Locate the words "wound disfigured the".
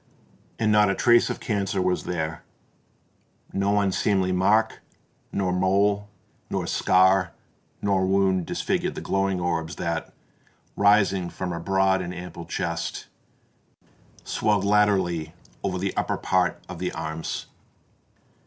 8.07-9.01